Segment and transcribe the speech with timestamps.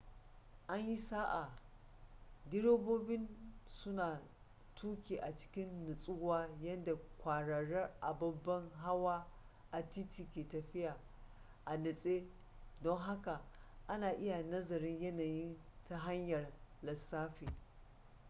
[0.67, 1.49] an yi sa'a
[2.49, 3.27] direbobi
[3.67, 4.19] su na
[4.75, 9.27] tuki a cikin nutsuwa yadda kwararar ababen hawa
[9.71, 10.97] a titi ke tafiya
[11.65, 12.29] a natse
[12.81, 13.41] don haka
[13.87, 16.51] ana iya nazarin yanayin ta hanyar
[16.83, 17.47] lissafi